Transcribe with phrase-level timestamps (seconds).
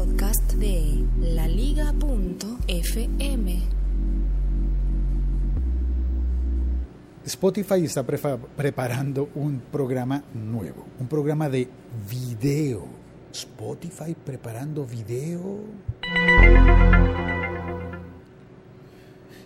[0.00, 1.90] podcast de laliga.fm.
[7.26, 11.68] Spotify está preparando un programa nuevo, un programa de
[12.08, 12.86] video.
[13.30, 15.58] Spotify preparando video.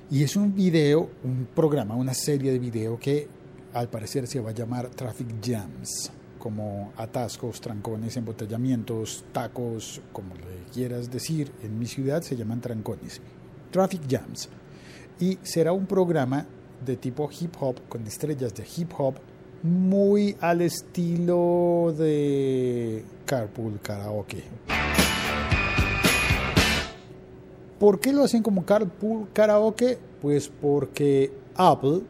[0.09, 3.27] Y es un video, un programa, una serie de video que
[3.73, 6.13] al parecer se va a llamar Traffic Jams,
[6.45, 11.51] como atascos, trancones, embotellamientos, tacos, como le quieras decir.
[11.63, 13.23] En mi ciudad se llaman trancones.
[13.71, 14.51] Traffic Jams.
[15.19, 16.45] Y será un programa
[16.85, 19.15] de tipo hip hop, con estrellas de hip hop,
[19.63, 24.45] muy al estilo de Carpool Karaoke.
[27.79, 29.99] ¿Por qué lo hacen como Carpool Karaoke?
[30.21, 32.03] Pues porque Apple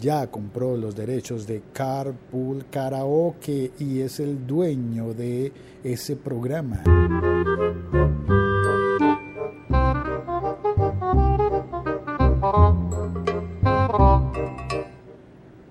[0.00, 5.52] ya compró los derechos de Carpool Karaoke y es el dueño de
[5.84, 6.82] ese programa.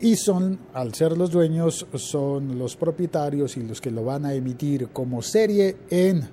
[0.06, 4.36] y son, al ser los dueños, son los propietarios y los que lo van a
[4.36, 6.30] emitir como serie en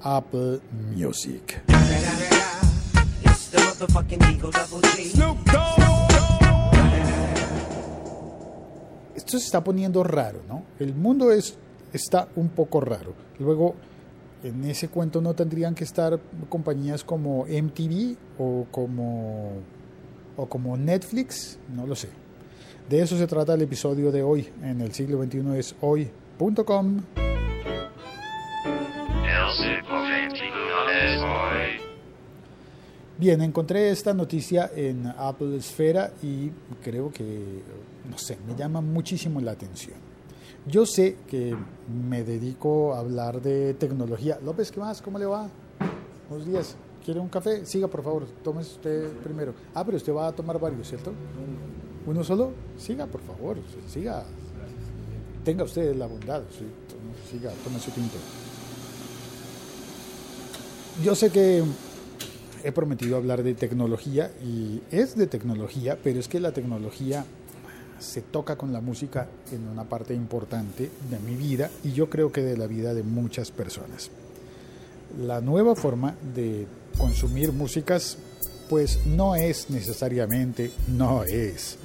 [0.00, 0.60] Apple
[0.94, 1.60] Music.
[9.26, 10.62] Esto se está poniendo raro, ¿no?
[10.78, 11.56] El mundo es,
[11.92, 13.12] está un poco raro.
[13.40, 13.74] Luego,
[14.44, 19.50] en ese cuento no tendrían que estar compañías como MTV o como,
[20.36, 22.08] o como Netflix, no lo sé.
[22.88, 27.00] De eso se trata el episodio de hoy en el siglo XXI es hoy.com.
[33.18, 36.50] Bien, encontré esta noticia en Apple Esfera y
[36.84, 37.62] creo que,
[38.10, 39.96] no sé, me llama muchísimo la atención.
[40.66, 41.56] Yo sé que
[41.88, 44.38] me dedico a hablar de tecnología.
[44.44, 45.00] López, ¿qué más?
[45.00, 45.48] ¿Cómo le va?
[46.28, 46.76] Buenos días.
[47.06, 47.64] ¿Quiere un café?
[47.64, 48.26] Siga, por favor.
[48.44, 49.54] Tómese usted primero.
[49.72, 51.14] Ah, pero usted va a tomar varios, ¿cierto?
[52.04, 52.52] ¿Uno solo?
[52.76, 53.56] Siga, por favor,
[53.88, 54.24] siga.
[55.42, 56.42] Tenga usted la bondad,
[57.30, 58.16] siga, tome su tinto.
[61.02, 61.62] Yo sé que
[62.66, 67.24] he prometido hablar de tecnología y es de tecnología, pero es que la tecnología
[68.00, 72.32] se toca con la música en una parte importante de mi vida y yo creo
[72.32, 74.10] que de la vida de muchas personas.
[75.24, 76.66] La nueva forma de
[76.98, 78.18] consumir músicas
[78.68, 81.78] pues no es necesariamente, no es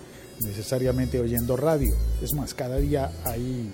[0.44, 1.94] necesariamente oyendo radio.
[2.24, 3.72] Es más, cada día hay,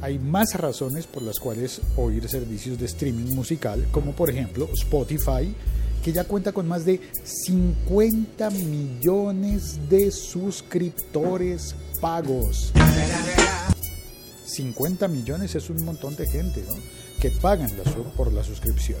[0.00, 5.54] hay más razones por las cuales oír servicios de streaming musical, como por ejemplo Spotify,
[6.02, 12.72] que ya cuenta con más de 50 millones de suscriptores pagos.
[14.44, 16.64] 50 millones es un montón de gente
[17.20, 17.70] que pagan
[18.16, 19.00] por la suscripción.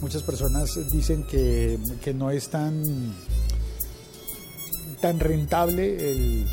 [0.00, 2.82] Muchas personas dicen que, que no es tan
[5.00, 6.46] tan rentable el,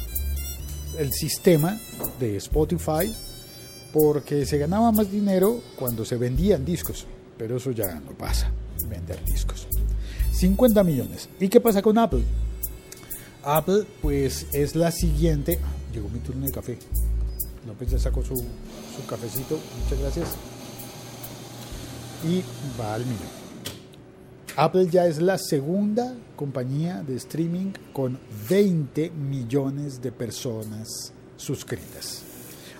[0.98, 1.80] el sistema
[2.20, 3.14] de Spotify
[3.92, 7.06] porque se ganaba más dinero cuando se vendían discos,
[7.38, 8.52] pero eso ya no pasa,
[8.90, 9.68] vender discos.
[10.32, 11.30] 50 millones.
[11.40, 12.24] ¿Y qué pasa con Apple?
[13.44, 15.60] Apple pues es la siguiente...
[15.94, 16.78] Llegó mi turno de café.
[17.68, 20.30] López ya sacó su, su cafecito, muchas gracias.
[22.24, 22.44] Y
[22.80, 23.44] va al mío.
[24.56, 28.20] Apple ya es la segunda compañía de streaming con
[28.50, 32.24] 20 millones de personas suscritas.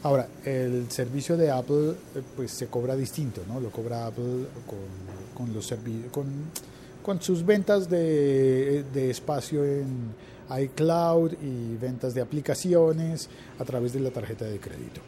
[0.04, 3.62] Ahora, el servicio de Apple eh, pues se cobra distinto, ¿no?
[3.62, 4.48] Lo cobra Apple
[5.34, 5.74] con, los
[6.12, 6.26] con,
[7.02, 10.14] con sus ventas de, de espacio en
[10.60, 15.00] iCloud y ventas de aplicaciones a través de la tarjeta de crédito.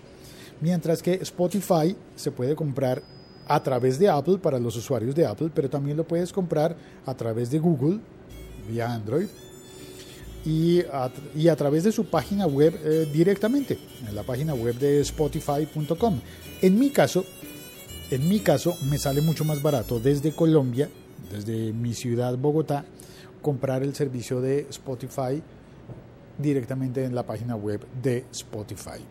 [0.62, 3.04] Mientras que Spotify se puede comprar
[3.48, 6.76] a través de Apple para los usuarios de Apple, pero también lo puedes comprar
[7.06, 8.00] a través de Google
[8.70, 9.28] vía Android
[10.46, 16.20] y a, través de su página web eh, directamente, en la página web de spotify.com.
[16.62, 17.26] En mi caso,
[18.12, 20.90] en mi caso me sale mucho más barato desde Colombia,
[21.32, 22.86] desde mi ciudad Bogotá,
[23.42, 25.42] comprar el servicio de Spotify
[26.38, 29.04] directamente en la página web de Spotify.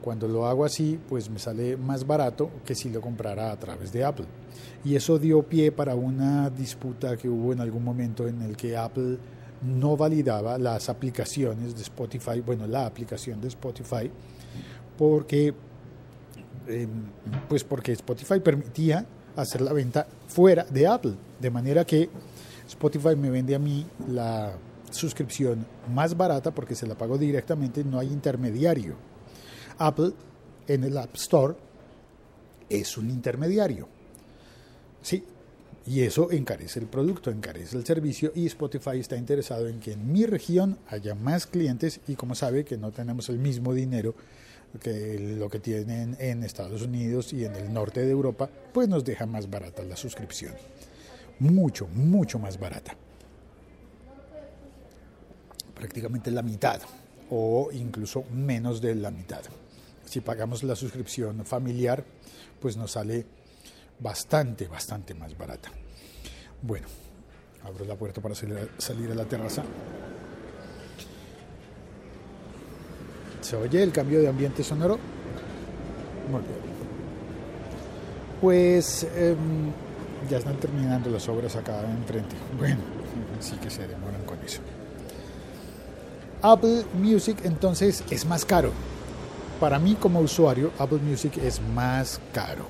[0.00, 3.92] Cuando lo hago así, pues me sale más barato que si lo comprara a través
[3.92, 4.26] de Apple.
[4.84, 8.76] Y eso dio pie para una disputa que hubo en algún momento en el que
[8.76, 9.18] Apple
[9.62, 14.10] no validaba las aplicaciones de Spotify, bueno, la aplicación de Spotify,
[14.96, 15.54] porque,
[16.66, 16.88] em,
[17.48, 19.04] pues porque Spotify permitía
[19.36, 22.08] hacer la venta fuera de Apple, de manera que
[22.66, 24.52] Spotify me vende a mí la
[24.90, 28.94] suscripción más barata porque se la pago directamente, no hay intermediario.
[29.78, 30.12] Apple
[30.66, 31.54] en el App Store
[32.68, 33.88] es un intermediario.
[35.00, 35.24] Sí,
[35.88, 40.12] y eso encarece el producto, encarece el servicio y Spotify está interesado en que en
[40.12, 44.14] mi región haya más clientes y como sabe que no tenemos el mismo dinero
[44.82, 49.02] que lo que tienen en Estados Unidos y en el norte de Europa, pues nos
[49.02, 50.52] deja más barata la suscripción.
[51.38, 52.94] Mucho, mucho más barata.
[55.74, 56.82] Prácticamente la mitad
[57.30, 59.40] o incluso menos de la mitad.
[60.04, 62.04] Si pagamos la suscripción familiar,
[62.60, 63.37] pues nos sale
[64.00, 65.70] bastante, bastante más barata.
[66.62, 66.86] Bueno,
[67.64, 69.62] abro la puerta para salir a, la terraza.
[73.40, 74.98] ¿Se oye el cambio de ambiente sonoro?
[76.30, 76.68] Muy bien.
[78.40, 79.72] Pues em,
[80.28, 82.36] ya están terminando las obras acá enfrente.
[82.56, 82.80] Bueno,
[83.40, 84.60] sí que se demoran con eso.
[86.42, 88.72] Apple Music entonces es más caro.
[89.58, 92.66] Para mí como usuario, Apple Music es más caro.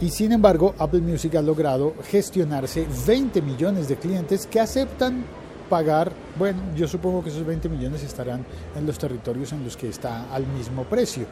[0.00, 5.24] Y sin embargo, Apple Music ha logrado gestionarse 20 millones de clientes que aceptan
[5.70, 8.44] pagar, bueno, yo supongo que esos 20 millones estarán
[8.76, 11.26] en los territorios en los que está al mismo precio,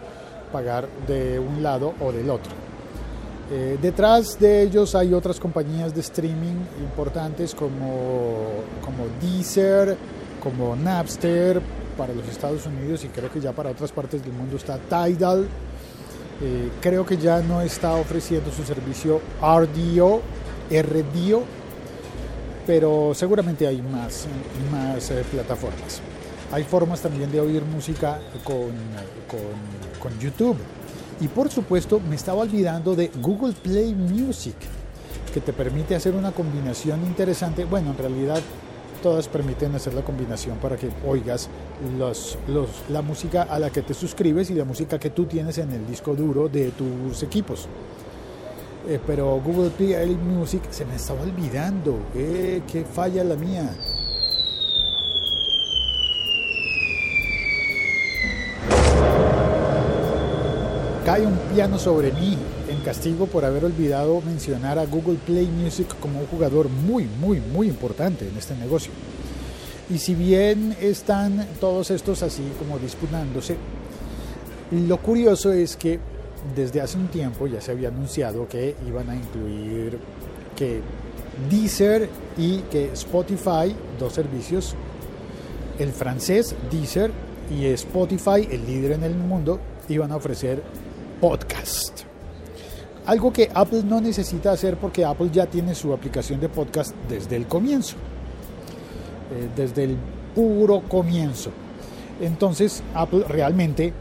[0.50, 2.52] pagar de un lado o del otro.
[3.52, 8.46] Eh, detrás de ellos hay otras compañías de streaming importantes como,
[8.82, 9.96] como Deezer,
[10.42, 11.60] como Napster
[11.96, 15.46] para los Estados Unidos y creo que ya para otras partes del mundo está Tidal.
[16.42, 20.20] Eh, creo que ya no está ofreciendo su servicio RDO,
[20.70, 21.44] RDO,
[22.66, 24.26] pero seguramente hay más,
[24.70, 26.00] más eh, plataformas.
[26.52, 28.72] Hay formas también de oír música con,
[29.28, 30.56] con, con YouTube.
[31.20, 34.56] Y por supuesto me estaba olvidando de Google Play Music,
[35.32, 37.64] que te permite hacer una combinación interesante.
[37.64, 38.40] Bueno, en realidad
[39.04, 41.50] todas permiten hacer la combinación para que oigas
[42.88, 45.86] la música a la que te suscribes y la música que tú tienes en el
[45.86, 47.68] disco duro de tus equipos.
[48.88, 51.98] Eh, pero Google Play Music se me estaba olvidando.
[52.14, 53.76] Eh, qué falla la mía.
[61.04, 62.38] Cae un piano sobre mí
[62.68, 67.40] en castigo por haber olvidado mencionar a Google Play Music como un jugador muy, muy,
[67.40, 68.92] muy importante en este negocio.
[69.90, 73.56] Y si bien están todos estos así como disputándose,
[74.70, 76.00] lo curioso es que
[76.54, 79.98] desde hace un tiempo ya se había anunciado que iban a incluir
[80.56, 80.80] que
[81.50, 82.08] Deezer
[82.38, 84.74] y que Spotify, dos servicios,
[85.78, 87.10] el francés Deezer
[87.50, 90.62] y Spotify, el líder en el mundo, iban a ofrecer
[91.20, 92.13] podcast.
[93.06, 97.36] Algo que Apple no necesita hacer porque Apple ya tiene su aplicación de podcast desde
[97.36, 97.96] el comienzo,
[99.30, 99.96] eh, desde el
[100.34, 101.50] puro comienzo.
[102.20, 103.92] Entonces Apple realmente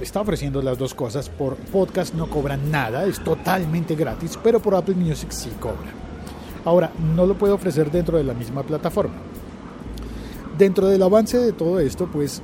[0.00, 1.30] está ofreciendo las dos cosas.
[1.30, 5.90] Por podcast no cobran nada, es totalmente gratis, pero por Apple Music sí cobra.
[6.64, 9.14] Ahora, no lo puede ofrecer dentro de la misma plataforma.
[10.58, 12.42] Dentro del avance de todo esto, pues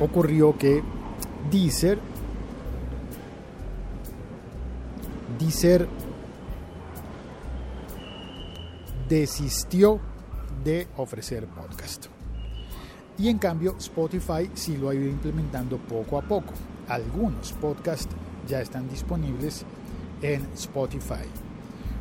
[0.00, 0.82] ocurrió que
[1.50, 1.98] Deezer
[5.52, 5.86] Deezer
[9.06, 10.00] desistió
[10.64, 12.06] de ofrecer podcast.
[13.18, 16.54] Y en cambio Spotify sí lo ha ido implementando poco a poco.
[16.88, 18.08] Algunos podcasts
[18.48, 19.66] ya están disponibles
[20.22, 21.28] en Spotify.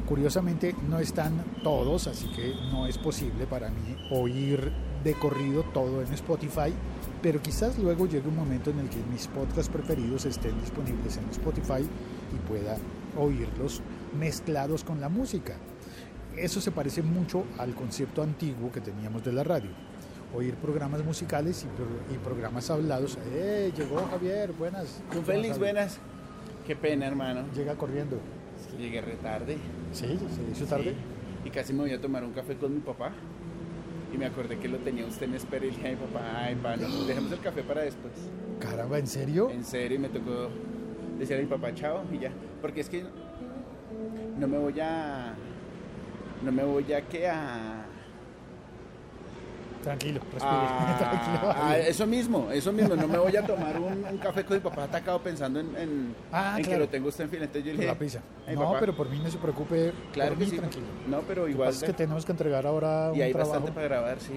[0.08, 4.72] Curiosamente no están todos, así que no es posible para mí oír
[5.04, 6.74] de corrido todo en Spotify,
[7.22, 11.30] pero quizás luego llegue un momento en el que mis podcasts preferidos estén disponibles en
[11.32, 12.78] Spotify y pueda
[13.18, 13.82] oírlos
[14.18, 15.56] mezclados con la música.
[16.36, 19.70] Eso se parece mucho al concepto antiguo que teníamos de la radio.
[20.34, 21.66] Oír programas musicales
[22.10, 23.18] y, programas hablados.
[23.34, 23.72] ¡Eh!
[23.76, 25.02] Llegó Javier, buenas.
[25.14, 26.00] Don Félix, buenas.
[26.66, 27.44] Qué pena, hermano.
[27.54, 28.18] Llega corriendo.
[28.80, 29.58] llegué retarde.
[29.92, 30.96] Sí, se hizo tarde.
[31.44, 33.12] Y casi me voy a tomar un café con mi papá.
[34.14, 36.56] Y me acordé que lo tenía usted en espera y dije a mi papá, ay,
[36.56, 38.14] pa, dejemos el café para después.
[38.60, 39.50] Caramba, ¿en serio?
[39.50, 40.50] En serio, y me tocó
[41.22, 42.32] decir a mi papá, chao, y ya.
[42.62, 43.04] Porque es que
[44.38, 45.34] no me voy a.
[46.44, 47.86] No me voy a que a.
[49.84, 51.90] Tranquilo, respire.
[51.90, 52.96] eso mismo, eso mismo.
[52.96, 56.60] No me voy a tomar un, café con mi papá atacado pensando en, en, ah,
[56.64, 57.46] que lo tengo usted en fila.
[57.46, 57.88] Entonces yo le dije.
[57.88, 58.22] La pizza.
[58.54, 59.92] No, pero por mí no se preocupe.
[60.14, 60.58] Claro que sí.
[60.58, 60.86] Tranquilo.
[61.08, 61.70] No, pero igual.
[61.70, 63.12] es que tenemos que entregar ahora.
[63.16, 64.34] Y hay bastante para grabar, sí.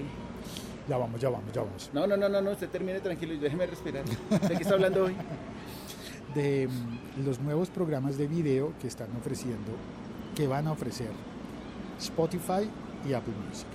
[0.87, 1.89] Ya vamos, ya vamos, ya vamos.
[1.93, 4.03] No, no, no, no, no usted termine tranquilo y déjeme respirar.
[4.05, 5.15] ¿De qué está hablando hoy?
[6.35, 9.71] de mm, los nuevos programas de video que están ofreciendo,
[10.35, 11.09] que van a ofrecer
[11.97, 12.69] Spotify
[13.07, 13.67] y Apple Music.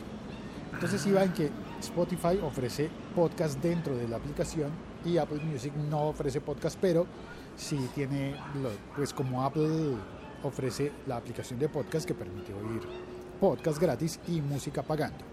[0.72, 1.50] Entonces iba que
[1.80, 4.70] Spotify ofrece podcast dentro de la aplicación
[5.04, 7.06] y Apple Music no ofrece podcast, pero
[7.56, 8.34] sí tiene,
[8.94, 9.96] pues como Apple
[10.42, 12.80] ofrece la aplicación de podcast que permite oír
[13.40, 15.24] podcast gratis y música pagando.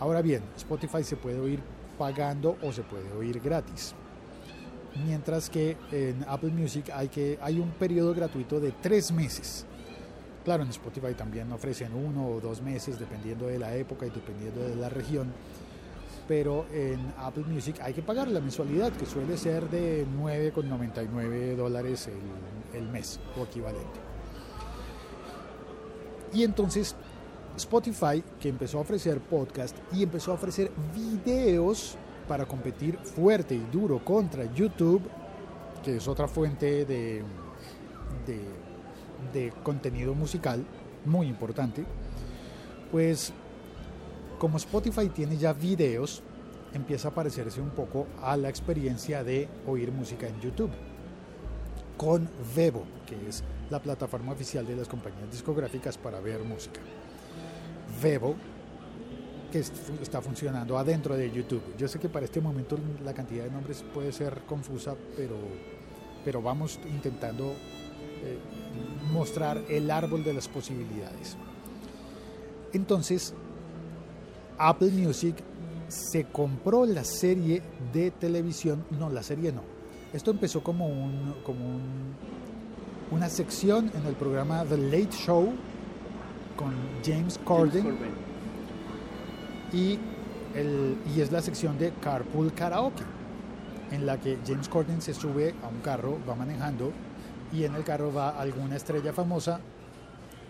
[0.00, 1.60] Ahora bien, Spotify se puede oír
[1.98, 3.94] pagando o se puede oír gratis.
[5.06, 9.64] Mientras que en Apple Music hay, que, hay un periodo gratuito de tres meses.
[10.44, 14.62] Claro, en Spotify también ofrecen uno o dos meses dependiendo de la época y dependiendo
[14.62, 15.28] de la región.
[16.26, 22.08] Pero en Apple Music hay que pagar la mensualidad que suele ser de 9,99 dólares
[22.08, 24.00] el, el mes o equivalente.
[26.32, 26.94] Y entonces
[27.56, 31.96] Spotify, que empezó a ofrecer podcast y empezó a ofrecer videos
[32.30, 35.02] para competir fuerte y duro contra YouTube,
[35.82, 37.24] que es otra fuente de,
[39.32, 40.64] de, contenido musical
[41.04, 41.84] muy importante,
[42.92, 43.32] pues
[44.38, 46.22] como Spotify tiene ya videos,
[46.72, 50.70] empieza a parecerse un poco a la experiencia de oír música en YouTube.
[51.96, 56.80] Con Vevo, que es la plataforma oficial de las compañías discográficas para ver música.
[58.00, 58.36] Vevo,
[59.50, 61.62] que está funcionando adentro de YouTube.
[61.76, 65.36] Yo sé que para este momento la cantidad de nombres puede ser confusa, pero,
[66.24, 67.54] pero vamos intentando
[68.22, 68.38] eh,
[69.12, 71.36] mostrar el árbol de las posibilidades.
[72.72, 73.34] Entonces,
[74.58, 75.36] Apple Music
[75.88, 79.62] se compró la serie de televisión, no, la serie no.
[80.12, 82.14] Esto empezó como, un, como un,
[83.10, 85.52] una sección en el programa The Late Show
[86.56, 86.74] con.
[87.04, 88.29] James Corden.
[89.72, 89.98] Y,
[90.54, 93.04] el, y es la sección de Carpool Karaoke,
[93.92, 96.92] en la que James Corden se sube a un carro, va manejando
[97.52, 99.60] y en el carro va alguna estrella famosa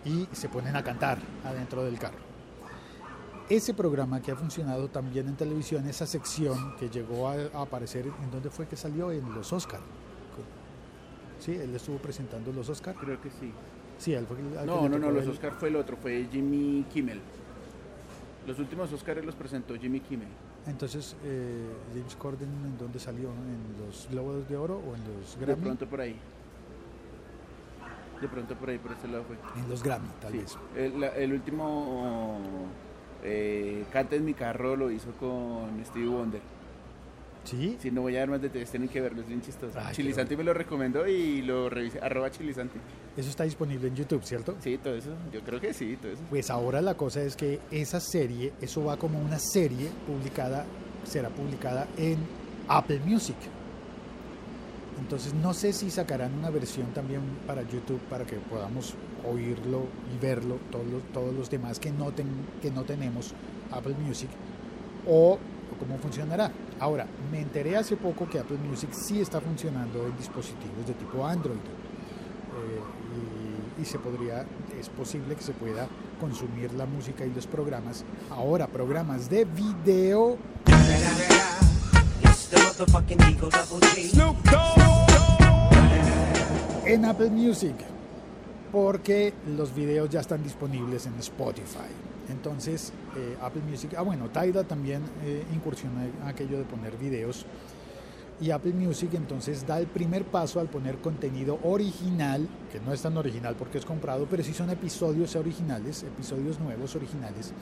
[0.05, 2.19] y se ponen a cantar adentro del carro.
[3.49, 8.07] Ese programa que ha funcionado también en televisión, esa sección que llegó a, a aparecer,
[8.07, 9.11] ¿en dónde fue que salió?
[9.11, 9.81] En los Oscar.
[11.41, 12.95] Sí, él estuvo presentando los Oscar.
[12.97, 13.51] Creo que sí.
[13.99, 16.85] Sí, él fue el- No, no, no, los el- Oscar fue el otro, fue Jimmy
[16.93, 17.21] Kimmel.
[18.47, 20.29] Los últimos Oscars los presentó Jimmy Kimmel.
[20.67, 23.29] Entonces, eh, James Corden, ¿en dónde salió?
[23.29, 25.63] ¿En los Globos de Oro o en los De Grammy?
[25.63, 26.17] pronto por ahí.
[28.21, 29.37] De pronto por ahí, por ese lado fue.
[29.63, 30.39] En los Grammy, tal Sí.
[30.39, 30.59] vez.
[31.17, 32.39] El, último
[33.23, 36.41] eh, Canta en mi carro lo hizo con Stevie Wonder.
[37.45, 37.77] ¿Sí?
[37.81, 39.79] Si no voy a dar más detalles, tienen que verlo, es bien chistoso.
[39.81, 42.79] Ay, Chilisanti me lo recomendó y lo revisé, arroba Chilisanti.
[43.17, 44.57] Eso está disponible en YouTube, ¿cierto?
[44.61, 46.23] Sí, todo eso, yo creo que sí, todo eso.
[46.29, 50.65] Pues ahora la cosa es que esa serie, eso va como una serie publicada,
[51.05, 52.19] será publicada en
[52.69, 53.37] Apple Music.
[54.99, 58.95] Entonces no sé si sacarán una versión también para YouTube para que podamos
[59.27, 62.27] oírlo y verlo todos los, todos los demás que no, ten-
[62.61, 63.33] que no tenemos
[63.71, 64.29] Apple Music
[65.07, 66.53] o, o cómo funcionará.
[66.81, 71.27] Ahora, me enteré hace poco que Apple Music sí está funcionando en dispositivos de tipo
[71.27, 72.81] Android eh,
[73.79, 74.47] y, y se podría,
[74.79, 75.87] es posible que se pueda
[76.19, 78.05] consumir la música y los programas.
[78.31, 80.39] Ahora, programas de video
[86.87, 87.75] en Apple Music,
[88.73, 92.10] porque los videos ya están disponibles en Spotify.
[92.31, 97.47] Entonces, eh, Apple Music, ah bueno, Tidal también eh, incursiona en aquello de poner videos.
[98.41, 103.03] Y Apple Music entonces da el primer paso al poner contenido original, que no es
[103.03, 107.53] tan original porque es comprado, pero sí son episodios originales, episodios nuevos originales.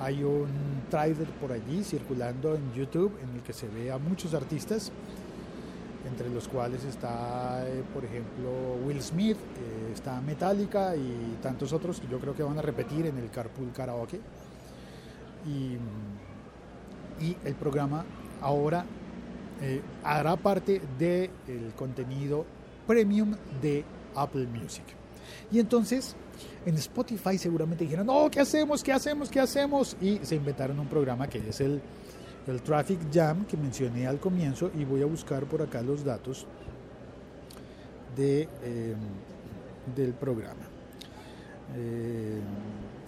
[0.00, 0.48] Hay un
[0.90, 4.90] trailer por allí circulando en YouTube en el que se ve a muchos artistas,
[6.06, 12.00] entre los cuales está, eh, por ejemplo, Will Smith, eh, está Metallica y tantos otros
[12.00, 14.20] que yo creo que van a repetir en el Carpool Karaoke.
[15.46, 15.78] Y,
[17.44, 18.04] el programa
[18.42, 18.84] ahora
[19.62, 21.30] eh, hará parte del
[21.74, 22.44] contenido
[22.86, 23.84] premium de
[24.14, 24.84] Apple Music.
[25.50, 26.14] Y entonces
[26.66, 28.82] en Spotify seguramente dijeron, no, ¿qué hacemos?
[28.82, 29.30] ¿Qué hacemos?
[29.30, 29.96] ¿Qué hacemos?
[30.00, 31.80] Y se inventaron un programa que es el,
[32.46, 36.46] el Traffic Jam que mencioné al comienzo y voy a buscar por acá los datos
[38.16, 38.94] de, eh,
[39.94, 40.62] del programa.
[41.74, 42.40] Eh,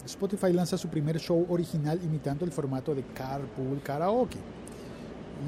[0.05, 4.39] Spotify lanza su primer show original imitando el formato de Carpool Karaoke.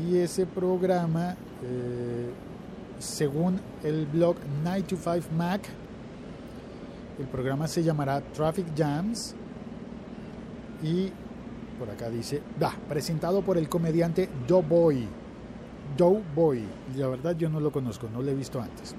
[0.08, 2.30] Y ese programa, eh,
[3.00, 5.62] según el blog 925 Mac,
[7.20, 9.36] el programa se llamará Traffic Jams
[10.82, 11.12] y
[11.82, 15.08] por acá dice, da, presentado por el comediante Doughboy.
[15.98, 16.64] Doughboy,
[16.96, 18.94] la verdad yo no lo conozco, no lo he visto antes.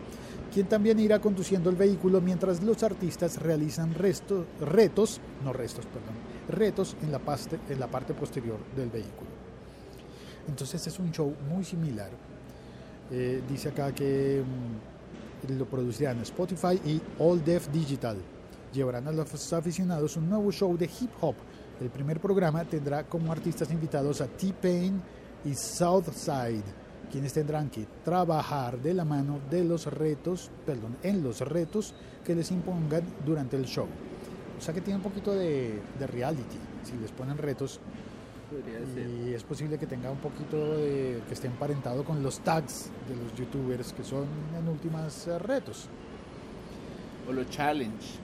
[0.52, 6.14] Quien también irá conduciendo el vehículo mientras los artistas realizan resto- retos, no restos, perdón,
[6.48, 9.30] retos en la, paste- en la parte posterior del vehículo.
[10.48, 12.10] Entonces es un show muy similar.
[13.12, 14.42] Eh, dice acá que
[15.48, 18.16] mm, lo producirán Spotify y All Def Digital.
[18.74, 21.36] Llevarán a los aficionados un nuevo show de hip hop.
[21.82, 25.02] El primer programa tendrá como artistas invitados a T-Pain
[25.44, 26.62] y Southside,
[27.10, 31.92] quienes tendrán que trabajar de la mano de los retos, perdón, en los retos
[32.24, 33.88] que les impongan durante el show.
[34.56, 36.56] O sea que tiene un poquito de, de reality.
[36.84, 37.80] Si les ponen retos,
[39.26, 43.16] y es posible que tenga un poquito de que esté emparentado con los tags de
[43.16, 45.88] los youtubers que son en últimas eh, retos
[47.28, 48.20] O los challenge.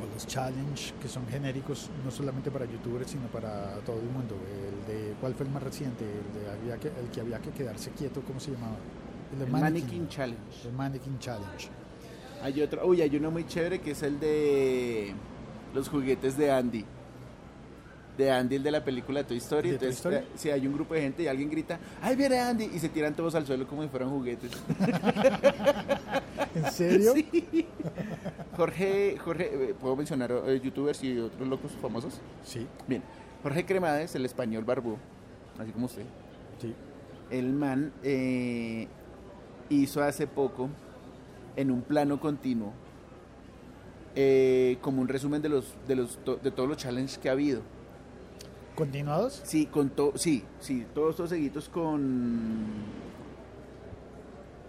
[0.00, 4.36] O los challenge que son genéricos no solamente para youtubers sino para todo el mundo
[4.36, 7.50] el de cuál fue el más reciente el de había que el que había que
[7.50, 8.76] quedarse quieto cómo se llamaba
[9.38, 10.40] de El Mannequin Challenge.
[10.68, 11.68] el mannequin challenge
[12.42, 15.14] Hay otro, uy, hay uno muy chévere que es el de
[15.74, 16.84] los juguetes de Andy.
[18.18, 19.70] De Andy, el de la película Toy Story.
[19.70, 20.16] ¿De Toy Entonces, Story?
[20.16, 22.64] eh, si hay un grupo de gente y alguien grita, ¡ay, viene Andy!
[22.74, 24.50] Y se tiran todos al suelo como si fueran juguetes.
[26.54, 27.66] en serio Sí.
[28.56, 32.20] Jorge, Jorge, eh, ¿puedo mencionar eh, youtubers y otros locos famosos?
[32.44, 33.02] sí Bien,
[33.42, 34.96] Jorge Cremades, el español barbú,
[35.58, 36.04] así como usted.
[36.60, 36.74] sí
[37.30, 38.88] El man eh,
[39.70, 40.68] hizo hace poco,
[41.56, 42.72] en un plano continuo,
[44.14, 47.62] eh, como un resumen de los, de los de todos los challenges que ha habido.
[48.74, 52.66] continuados Sí, con to- sí, sí, todos estos seguidos con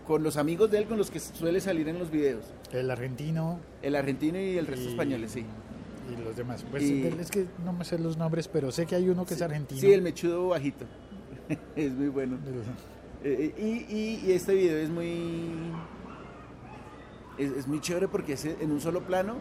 [0.08, 2.44] con los amigos de él con los que suele salir en los videos.
[2.80, 5.46] El argentino El argentino y el resto y- españoles, sí.
[6.12, 8.96] y los demás pues Y- es que no me sé los nombres pero sé que
[8.96, 10.86] hay uno que es argentino Sí, el mechudo bajito.
[11.75, 12.38] es muy bueno.
[13.24, 13.53] Eh,
[13.89, 13.96] y,
[14.27, 15.51] y- este video es muy.
[17.38, 19.36] Es, es muy chévere porque es en un solo plano.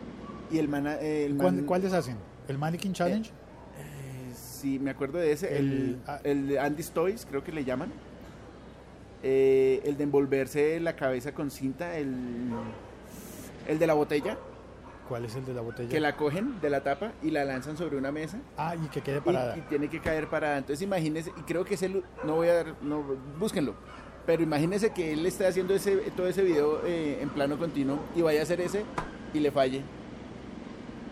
[0.50, 0.86] Y el man.
[0.86, 2.16] eh, El ¿Cuál- ¿Cuáles hacen?
[2.48, 3.28] ¿El Mannequin Challenge?
[3.30, 5.56] eh, sí, me acuerdo de ese.
[5.58, 6.20] El, El- ah.
[6.24, 7.90] el de Andy's Toys, creo que le llaman.
[9.22, 11.96] Eh, el de envolverse la cabeza con cinta.
[11.96, 12.14] El,
[13.68, 14.38] el de la botella.
[15.08, 15.88] ¿Cuál es el de la botella?
[15.88, 18.38] Que la cogen de la tapa y la lanzan sobre una mesa.
[18.56, 19.56] Ah, y que quede parada.
[19.56, 20.58] y tiene que caer parada.
[20.58, 23.04] Entonces imagínese, y creo que es el, no voy a dar, no,
[23.38, 23.74] búsquenlo,
[24.26, 28.22] pero imagínese que él esté haciendo ese, todo ese video eh, en plano continuo y
[28.22, 28.84] vaya a hacer ese
[29.34, 29.82] y le falle.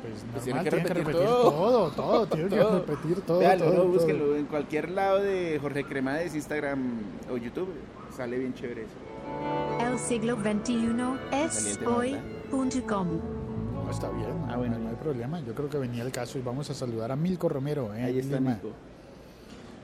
[0.00, 1.50] Pues pues normal, tiene que repetir todo.
[1.50, 3.38] todo, todo, tiene que repetir todo.
[3.40, 3.92] Véalo, todo, no, todo.
[3.92, 7.68] búsquenlo en cualquier lado de Jorge Cremades, Instagram o YouTube,
[8.16, 9.86] sale bien chévere eso.
[9.86, 12.39] El siglo XXI es hoy.com.
[13.74, 15.40] No, está bien, Ah, no, bueno, no hay problema.
[15.40, 17.94] Yo creo que venía el caso y vamos a saludar a Milko Romero.
[17.94, 18.54] eh, Ahí en está Lima.
[18.54, 18.70] Nico.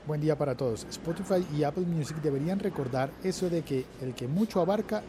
[0.05, 0.85] Buen día para todos.
[0.89, 5.01] Spotify y Apple Music deberían recordar eso de que el que mucho abarca,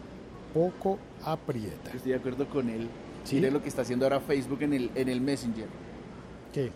[0.53, 1.91] poco aprieta.
[1.95, 2.89] Estoy de acuerdo con él.
[3.25, 3.37] ¿Sí?
[3.37, 5.67] Mire lo que está haciendo ahora Facebook en el, en el Messenger.
[6.53, 6.73] ¿Qué?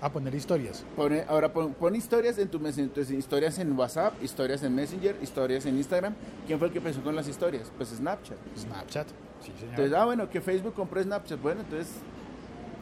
[0.00, 0.84] A poner historias.
[0.94, 5.66] Pone, ahora pon, pon historias en tu Messenger, historias en WhatsApp, historias en Messenger, historias
[5.66, 6.14] en Instagram.
[6.46, 7.70] ¿Quién fue el que empezó con las historias?
[7.76, 8.36] Pues Snapchat.
[8.56, 9.08] Snapchat.
[9.42, 9.70] Sí, señor.
[9.70, 11.40] Entonces, ah, bueno, que Facebook compró Snapchat.
[11.42, 11.88] Bueno, entonces,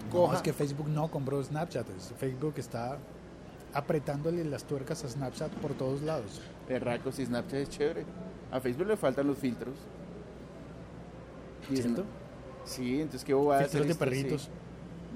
[0.06, 0.36] No, coja.
[0.36, 1.86] es que Facebook no compró Snapchat.
[1.96, 2.98] es- Facebook está
[3.72, 6.40] apretándole las tuercas a Snapchat por todos lados.
[6.68, 8.04] Berracos y Snapchat es chévere.
[8.52, 9.74] A Facebook le faltan los filtros.
[11.70, 12.04] Y ¿Cierto?
[12.64, 13.60] Sí, entonces qué bobada.
[13.62, 14.48] hacer Filtros de esto, sí.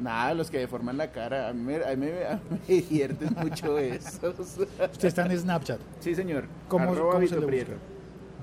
[0.01, 1.49] Nada, los que deforman la cara.
[1.49, 4.35] A mí me, a mí me, a mí me divierten mucho esos.
[4.39, 5.79] Usted está en Snapchat.
[6.01, 6.45] sí, señor.
[6.69, 7.73] ¿Cómo, Arroba cómo Vito se le Prieto.
[7.73, 7.87] busca?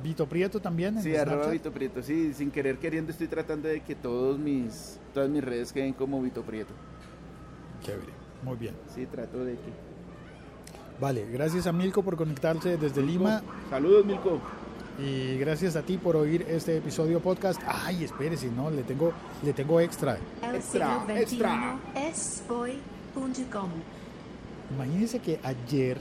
[0.04, 1.34] Vito Prieto también en Sí, Snapchat.
[1.34, 2.04] arroba Vito Prieto.
[2.04, 6.22] Sí, sin querer queriendo estoy tratando de que todos mis, todas mis redes queden como
[6.22, 6.74] Vito Prieto.
[7.82, 8.12] Chévere.
[8.43, 8.76] Muy bien.
[8.93, 9.88] Sí, trato de que...
[11.00, 14.39] Vale, gracias a Milko por conectarse desde Lima Saludos, Milko.
[14.97, 17.62] Y gracias a ti por oír este episodio podcast.
[17.67, 20.17] Ay, espérese, no, le tengo le tengo extra.
[20.41, 21.77] El Extra, extra.
[21.95, 23.69] es hoy.com.
[24.75, 25.97] Imagínense que ayer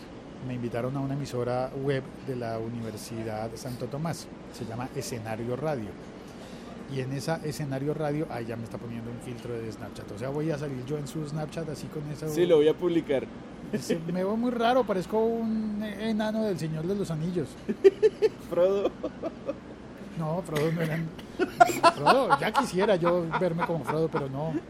[0.47, 4.27] me invitaron a una emisora web de la Universidad Santo Tomás.
[4.53, 5.91] Se llama Escenario Radio.
[6.95, 10.13] Y en esa escenario radio, ahí ya me está poniendo un filtro de Snapchat.
[10.13, 12.29] O sea, voy a salir yo en su Snapchat así con esa.
[12.29, 13.27] Sí, lo voy a publicar.
[14.13, 17.49] Me veo muy raro, parezco un enano del Señor de los Anillos.
[18.51, 18.91] Frodo.
[20.19, 21.07] No, Frodo no eran.
[21.97, 24.53] Frodo, ya quisiera yo verme como Frodo, pero no.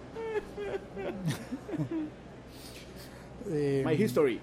[3.48, 4.40] Eh, My History.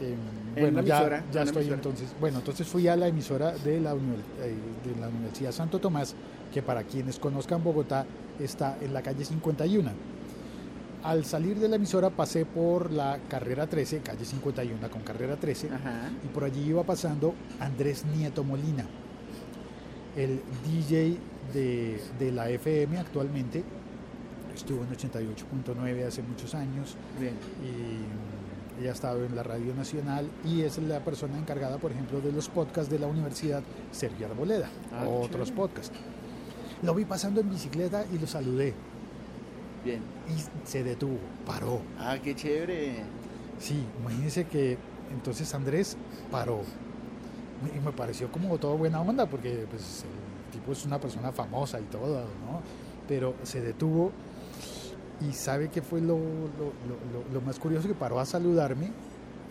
[0.00, 0.14] eh,
[0.54, 1.76] En bueno, ya, emisora, ya en estoy emisora.
[1.76, 2.14] entonces.
[2.20, 3.96] Bueno, entonces fui a la emisora de la, eh,
[4.84, 6.14] de la Universidad Santo Tomás,
[6.52, 8.04] que para quienes conozcan Bogotá
[8.38, 9.90] está en la calle 51.
[11.04, 15.70] Al salir de la emisora pasé por la carrera 13, calle 51 con carrera 13,
[15.70, 16.10] Ajá.
[16.24, 18.86] y por allí iba pasando Andrés Nieto Molina,
[20.16, 21.18] el DJ
[21.52, 23.64] de, de la FM actualmente.
[24.54, 27.34] Estuvo en 88.9 hace muchos años Bien.
[28.80, 32.30] y ha estado en la Radio Nacional y es la persona encargada, por ejemplo, de
[32.32, 35.52] los podcasts de la Universidad Sergio Arboleda, Ah, otros chévere.
[35.56, 35.96] podcasts.
[36.82, 38.74] Lo vi pasando en bicicleta y lo saludé.
[39.84, 40.00] Bien.
[40.28, 41.80] Y se detuvo, paró.
[41.98, 43.02] Ah, qué chévere.
[43.58, 44.78] Sí, imagínense que
[45.12, 45.96] entonces Andrés
[46.30, 46.60] paró.
[47.76, 51.78] Y me pareció como todo buena onda porque pues, el tipo es una persona famosa
[51.80, 52.60] y todo, ¿no?
[53.08, 54.10] Pero se detuvo
[55.20, 58.86] y sabe que fue lo, lo- lo- más curioso que paró a saludarme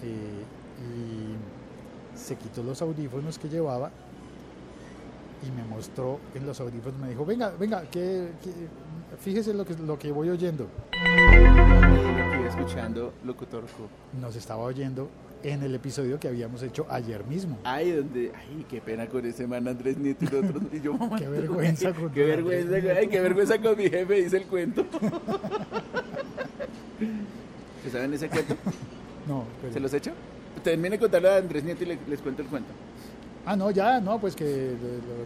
[0.03, 0.43] eh,
[0.83, 3.91] y se quitó los audífonos que llevaba
[5.47, 8.67] y me mostró en los audífonos, me dijo, venga, venga, que, que-
[9.19, 10.67] fíjese lo que, lo que voy oyendo.
[12.47, 13.87] Escuchando, locutorco.
[14.19, 15.09] Nos estaba oyendo
[15.43, 17.57] en el episodio que habíamos hecho ayer mismo.
[17.63, 20.63] Ay, donde, ay, qué pena con ese man Andrés Nieto y los otros.
[20.71, 24.37] Y yo, mamá, Qué vergüenza con Qué vergüenza, ay, qué vergüenza con mi jefe, dice
[24.37, 24.85] el cuento.
[27.83, 28.55] ¿Se saben ese cuento?
[29.27, 30.11] No, pero- ¿Se los echo?
[30.63, 32.69] Termine de contarle a Andrés Nieto y le- les cuento el cuento.
[33.45, 34.75] Ah, no, ya, no, pues que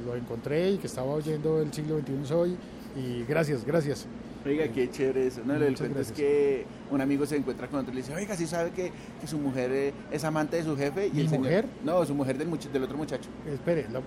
[0.06, 2.56] lo, lo encontré y que estaba oyendo el siglo XXI soy
[2.95, 4.05] y gracias, gracias.
[4.45, 5.41] Oiga, qué chévere eso.
[5.45, 8.36] No, Muchas cuento es que un amigo se encuentra con otro y le dice, oiga,
[8.36, 11.08] ¿sí sabe que, que su mujer eh, es amante de su jefe?
[11.08, 11.65] Y ¿Mi el señor- mujer?
[11.84, 13.27] No, su mujer del, much- del otro muchacho.
[13.51, 14.03] Espere, lo-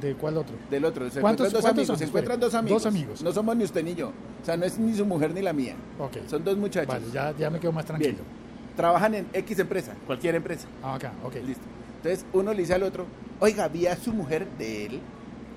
[0.00, 0.56] ¿de cuál otro?
[0.70, 1.10] Del otro.
[1.10, 1.86] Se ¿Cuántos- encuentran dos cuántos amigos.
[1.88, 1.98] son?
[1.98, 2.82] Se encuentran dos amigos.
[2.82, 3.22] dos amigos.
[3.22, 4.08] No somos ni usted ni yo.
[4.08, 5.74] O sea, no es ni su mujer ni la mía.
[5.98, 6.88] Ok, Son dos muchachos.
[6.88, 8.14] vale, ya, ya me quedo más tranquilo.
[8.14, 8.74] Bien.
[8.74, 10.66] Trabajan en X empresa, cualquier empresa.
[10.82, 11.34] Ah, acá, ok.
[11.46, 11.62] Listo.
[11.98, 13.04] Entonces uno le dice al otro,
[13.40, 15.00] oiga, vi a su mujer de él,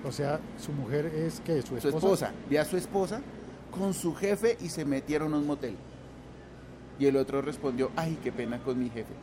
[0.03, 1.97] O sea, su mujer es que su su esposa.
[1.97, 3.21] esposa, vi a su esposa
[3.69, 5.75] con su jefe y se metieron a un motel.
[6.99, 9.13] Y el otro respondió, ay, qué pena con mi jefe.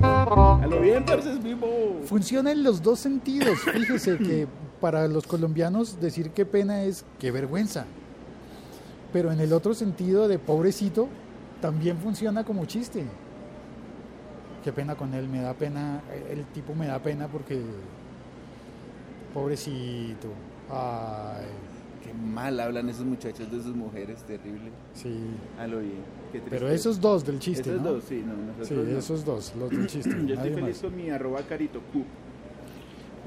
[0.00, 2.00] A lo bien, parce, es vivo.
[2.06, 3.58] Funciona en los dos sentidos.
[3.60, 4.46] Fíjese que
[4.80, 7.84] para los colombianos decir qué pena es qué vergüenza.
[9.12, 11.08] Pero en el otro sentido de pobrecito
[11.60, 13.04] también funciona como chiste.
[14.64, 17.60] Qué pena con él, me da pena, el tipo me da pena porque
[19.32, 20.28] pobrecito.
[20.70, 21.46] Ay,
[22.02, 24.70] Qué mal hablan esos muchachos de sus mujeres, terrible.
[24.92, 25.14] sí.
[25.58, 26.02] A lo bien.
[26.32, 27.92] Qué Pero esos dos del chiste, Esos ¿no?
[27.94, 28.98] dos, sí, no, nosotros Sí, no.
[28.98, 30.10] esos dos, los del chiste.
[30.26, 30.78] Yo estoy feliz más.
[30.80, 32.04] con mi arroba carito Q.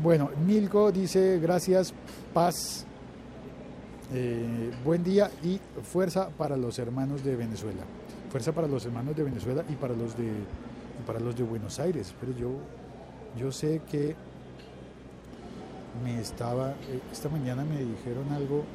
[0.02, 1.92] Bueno, Milko dice gracias,
[2.32, 2.86] paz,
[4.14, 7.82] eh, buen día y fuerza para los hermanos de Venezuela.
[8.30, 10.30] Fuerza para los hermanos de Venezuela y para los de,
[11.08, 12.14] para los de Buenos Aires.
[12.20, 12.52] Pero yo,
[13.40, 14.16] yo sé que
[16.04, 18.66] me estaba, eh, esta mañana me dijeron algo,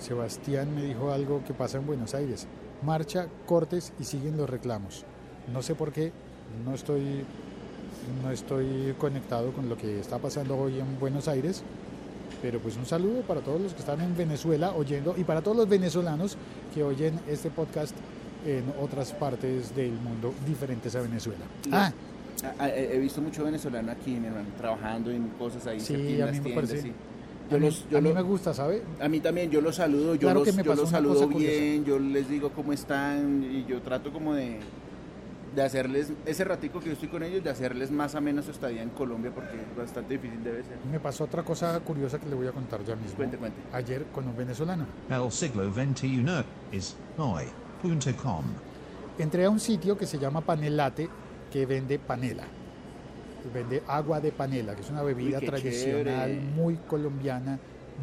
[0.00, 2.48] Sebastián me dijo algo que pasa en Buenos Aires.
[2.82, 5.04] Marcha, cortes y siguen los reclamos.
[5.52, 6.10] No sé por qué,
[6.64, 7.24] no estoy
[8.22, 11.62] no estoy conectado con lo que está pasando hoy en Buenos Aires,
[12.42, 15.56] pero pues un saludo para todos los que están en Venezuela oyendo y para todos
[15.56, 16.36] los venezolanos
[16.74, 17.94] que oyen este podcast
[18.46, 21.44] en otras partes del mundo diferentes a Venezuela.
[21.72, 21.92] Ah,
[22.44, 25.80] Ah, ah, He visto mucho venezolano aquí, mi hermano, trabajando en cosas ahí.
[25.80, 26.92] Sí, a mí me tiendas, parece- sí.
[27.50, 28.82] a mí, los, yo a mí me gusta, ¿sabe?
[29.00, 31.58] a mí también, yo los saludo, yo Claro los, yo los saludo curiosa.
[31.60, 34.58] bien, yo les digo cómo están y yo trato como de,
[35.56, 38.50] de hacerles, ese ratico que yo estoy con ellos, de hacerles más o menos su
[38.50, 40.76] estadía en Colombia porque es bastante difícil debe ser.
[40.92, 43.16] Me pasó otra cosa curiosa que le voy a contar ya mismo.
[43.16, 43.58] Cuente, cuente.
[43.72, 44.84] Ayer con un venezolano.
[45.08, 46.24] El siglo XXI
[46.72, 48.44] es hoy.com.
[49.18, 51.08] Entré a un sitio que se llama Panelate
[51.50, 52.44] que vende panela.
[53.54, 56.40] Vende agua de panela, que es una bebida Uy, tradicional chévere.
[56.54, 57.58] muy colombiana,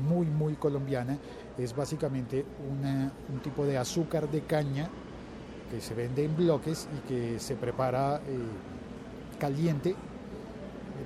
[0.09, 1.17] muy, muy colombiana.
[1.57, 4.89] Es básicamente una- un tipo de azúcar de caña
[5.73, 8.19] que se vende en bloques y que se prepara eh,
[9.39, 9.95] caliente.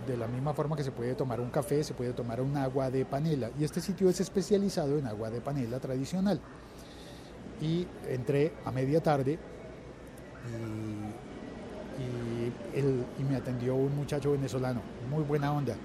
[0.05, 2.91] De la misma forma que se puede tomar un café, se puede tomar un agua
[2.91, 3.49] de panela.
[3.57, 6.41] Y este sitio es especializado en agua de panela tradicional.
[7.61, 9.39] Y entré a media tarde
[12.75, 15.75] y, me atendió un muchacho venezolano, muy buena onda.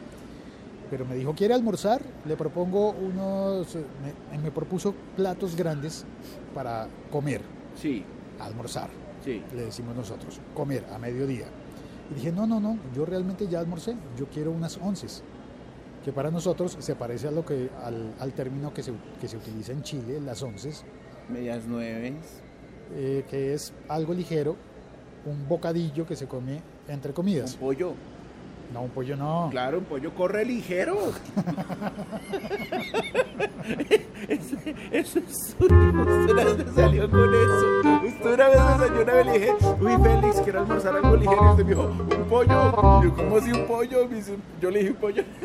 [0.90, 2.02] Pero me dijo, ¿quiere almorzar?
[2.24, 3.76] Le propongo unos,
[4.32, 6.04] me, me propuso platos grandes
[6.52, 7.40] para comer,
[7.74, 8.04] Sí,
[8.40, 8.88] almorzar,
[9.24, 9.42] sí.
[9.54, 11.46] le decimos nosotros, comer a mediodía.
[12.10, 15.22] Y dije, no, no, no, yo realmente ya almorcé, yo quiero unas onces,
[16.04, 19.36] que para nosotros se parece a lo que, al, al término que se, que se
[19.36, 20.84] utiliza en Chile, las onces,
[21.28, 22.14] Medias nueve.
[22.94, 24.56] eh, que es algo ligero,
[25.24, 27.54] un bocadillo que se come entre Un comidas.
[27.56, 27.94] pollo.
[28.74, 29.48] No, un pollo no.
[29.50, 30.98] Claro, un pollo corre ligero.
[34.90, 35.74] eso es suyo.
[35.74, 37.66] Usted una vez me salió con eso.
[38.06, 41.44] Usted una vez me salió una vez le dije, uy, Félix, quiero almorzar algo ligero.
[41.44, 43.02] Y usted me dijo, un pollo.
[43.02, 44.08] Yo, ¿cómo así un pollo?
[44.08, 45.22] Dice, Yo le dije, un pollo.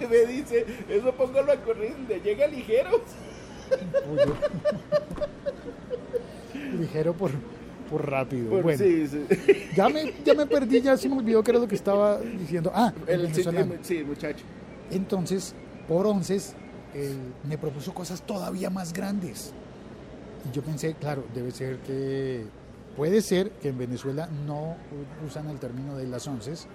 [0.00, 3.02] Y usted me dice, eso póngalo a correr, donde llega ligero.
[3.68, 4.34] Pollo.
[6.78, 7.30] Ligero por,
[7.90, 8.50] por rápido.
[8.50, 9.24] Por- bueno, sí, sí.
[9.76, 12.70] ya, me, ya me perdí, ya se me olvidó que era lo que estaba diciendo.
[12.74, 13.34] Ah, el El,
[13.82, 14.44] sí, muchacho.
[14.90, 15.54] Entonces,
[15.88, 16.54] por onces,
[17.44, 19.52] me propuso cosas todavía más grandes.
[20.48, 22.44] Y yo pensé, claro, debe ser que,
[22.96, 24.76] puede ser que en Venezuela no
[25.26, 26.66] usan el término de las onces.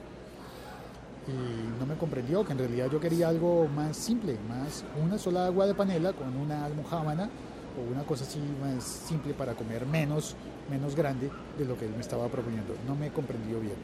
[1.28, 5.48] Y no me comprendió que en realidad yo quería algo más simple, más una sola
[5.48, 7.30] agua de panela con una almojábana
[7.78, 10.36] o una cosa así más simple para comer menos,
[10.70, 12.76] menos grande de lo que él me estaba proponiendo.
[12.88, 13.76] No me comprendió bien.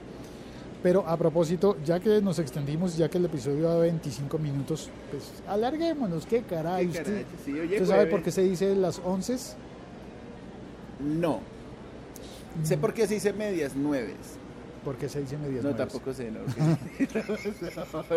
[0.83, 5.23] Pero a propósito, ya que nos extendimos, ya que el episodio da 25 minutos, pues
[5.47, 6.87] alarguémonos, qué caray.
[6.87, 9.37] Qué ¿Usted, sí, oye, usted sabe por qué se dice las once?
[10.99, 11.39] No.
[12.63, 14.15] Sé por qué se dice medias nueves.
[14.83, 15.77] ¿Por qué se dice medias No, nueves?
[15.87, 16.39] tampoco sé, no.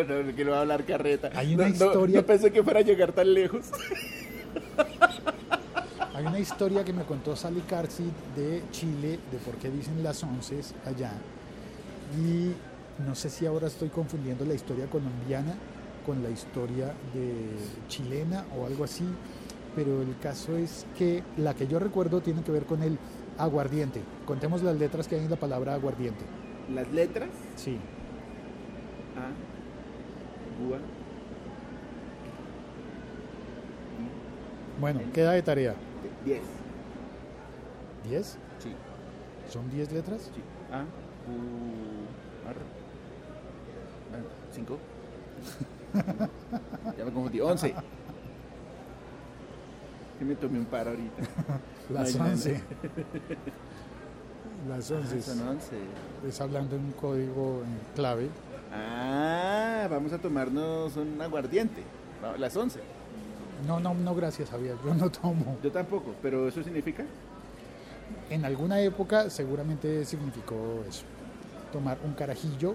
[0.09, 1.31] no, no, que no va a hablar carreta.
[1.35, 3.67] Hay una No, historia- No, pensé que fuera a llegar tan lejos.
[6.15, 8.05] Hay una historia que me contó Sally Carsi
[8.37, 11.13] de Chile, de por qué dicen las once allá.
[12.17, 12.53] Y
[13.07, 15.55] no sé si ahora estoy confundiendo la historia colombiana
[16.07, 17.51] con la historia de
[17.89, 19.05] chilena o algo así,
[19.75, 22.99] pero el caso es que la que yo recuerdo tiene que ver con el
[23.39, 24.01] aguardiente.
[24.27, 26.25] Contemos las letras que hay en la palabra aguardiente.
[26.73, 27.31] Las letras.
[27.57, 27.79] Sí.
[29.17, 29.31] A.
[30.63, 30.79] Búa.
[34.81, 35.75] Bueno, queda de tarea.
[36.25, 36.43] Diez.
[38.09, 38.37] ¿10?
[38.59, 38.73] Sí.
[39.49, 40.31] ¿Son 10 letras?
[40.35, 40.41] Sí.
[40.73, 40.85] A.
[41.29, 42.49] U.
[42.49, 42.57] R.
[44.13, 44.79] Ah, Cinco.
[46.97, 47.41] ya me confundí.
[47.41, 47.75] Once.
[50.19, 51.23] Que me tomé un paro ahorita.
[51.91, 52.31] Las Ay, no, no.
[52.31, 52.63] 11.
[54.69, 55.23] Las 11.
[55.23, 55.77] Son once.
[56.27, 58.29] Es hablando en un código en clave.
[58.73, 61.83] Ah, vamos a tomarnos un aguardiente.
[62.39, 62.81] Las once.
[63.67, 64.77] No, no, no, gracias, Javier.
[64.85, 65.57] Yo no tomo.
[65.63, 67.05] Yo tampoco, pero eso significa.
[68.31, 71.05] En alguna época seguramente significó eso.
[71.73, 72.75] Tomar un carajillo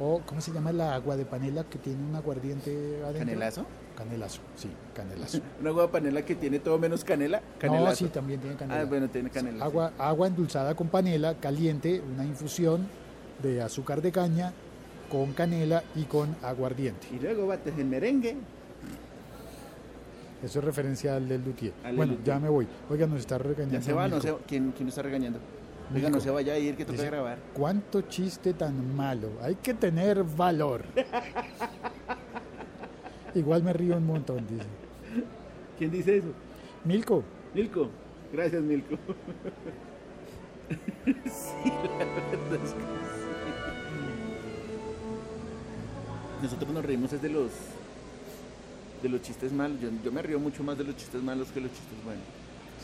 [0.00, 3.18] o, ¿cómo se llama la agua de panela que tiene un aguardiente adentro?
[3.26, 3.66] ¿Canelazo?
[3.96, 5.40] Canelazo, sí, canelazo.
[5.60, 7.38] Una agua de panela que tiene todo menos canela.
[7.40, 7.96] no, Canelazo.
[7.96, 8.80] sí, también tiene canela.
[8.80, 9.64] Ah, bueno, tiene canela.
[9.64, 12.86] Agua, agua endulzada con panela, caliente, una infusión
[13.42, 14.52] de azúcar de caña
[15.10, 17.08] con canela y con aguardiente.
[17.12, 18.36] Y luego bates el merengue.
[20.42, 22.66] Eso es referencia al del del bueno, ya me voy.
[22.88, 23.74] Oiga, nos está regañando.
[23.74, 24.38] Ya se va, no se va.
[24.46, 25.40] ¿Quién, quién está regañando?
[25.92, 26.18] Oiga, Nico.
[26.18, 27.38] no se vaya a ir, que toca Dice, grabar.
[27.54, 29.30] ¿Cuánto chiste tan malo?
[29.42, 30.84] Hay que tener valor.
[33.34, 34.66] Igual me río un montón, dice.
[35.76, 36.28] ¿Quién dice eso?
[36.84, 37.24] Milko,
[37.54, 37.88] Milko.
[38.32, 38.94] Gracias, Milko.
[41.24, 42.74] sí, la verdad es que sí.
[46.42, 47.50] Nosotros nos reímos es de los
[49.02, 49.80] de los chistes malos.
[49.80, 52.24] Yo, yo me río mucho más de los chistes malos que los chistes buenos.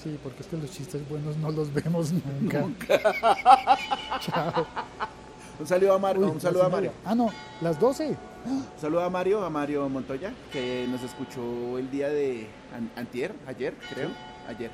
[0.03, 2.64] sí, porque es que los chistes buenos no los vemos nunca.
[4.20, 4.66] Chao.
[5.61, 6.31] Un saludo a Mario.
[6.33, 6.92] Un saludo a Mario.
[7.05, 8.16] Ah, no, las 12.
[8.46, 13.33] Un saludo a Mario, a Mario Montoya, que nos escuchó el día de an- antier,
[13.46, 14.11] ayer, creo,
[14.48, 14.70] ayer.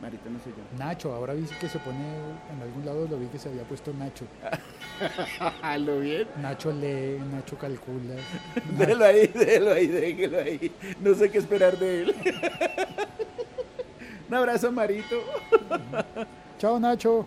[0.00, 0.78] Marita no sé yo.
[0.78, 3.92] Nacho, ahora vi que se pone en algún lado, lo vi que se había puesto
[3.92, 4.26] Nacho.
[5.80, 6.28] ¿Lo bien?
[6.40, 8.14] Nacho lee, Nacho calcula.
[8.78, 10.72] Déjelo ahí, déjelo ahí, déjelo ahí.
[11.00, 12.14] No sé qué esperar de él.
[14.28, 15.16] Un abrazo, Marito.
[16.58, 17.26] Chao, Nacho.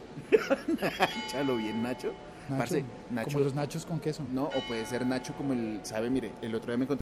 [1.28, 2.14] Chalo bien, Nacho.
[2.48, 3.32] Nacho, Parce, Nacho.
[3.32, 4.24] Como los nachos con queso.
[4.32, 7.00] No, o puede ser Nacho como el, sabe, mire, el otro día me encontré